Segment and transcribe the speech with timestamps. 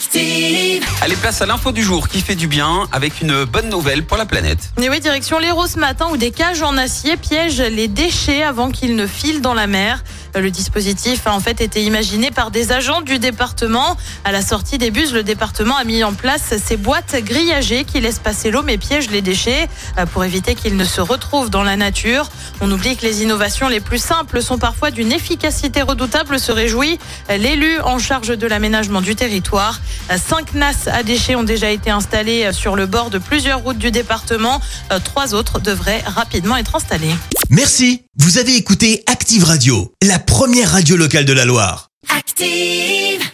[0.00, 0.82] Active.
[1.02, 4.16] Allez, place à l'info du jour qui fait du bien avec une bonne nouvelle pour
[4.16, 4.70] la planète.
[4.80, 8.70] Et oui, direction l'Hérault ce matin où des cages en acier piègent les déchets avant
[8.70, 10.02] qu'ils ne filent dans la mer.
[10.34, 13.96] Le dispositif a en fait été imaginé par des agents du département.
[14.24, 18.00] À la sortie des bus, le département a mis en place ces boîtes grillagées qui
[18.00, 21.64] laissent passer l'eau mais piègent les déchets euh, pour éviter qu'ils ne se retrouvent dans
[21.64, 22.30] la nature.
[22.62, 26.98] On oublie que les innovations les plus simples sont parfois d'une efficacité redoutable, se réjouit
[27.28, 29.80] l'élu en charge de l'aménagement du territoire.
[30.10, 33.60] Euh, Cinq NAS à déchets ont déjà été installés euh, sur le bord de plusieurs
[33.60, 34.60] routes du département.
[35.04, 37.14] Trois autres devraient rapidement être installés.
[37.48, 41.88] Merci, vous avez écouté Active Radio, la première radio locale de la Loire.
[42.16, 43.30] Active.